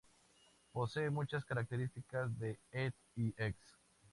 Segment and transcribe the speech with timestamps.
[0.71, 3.55] Posee muchas características de ed y ex.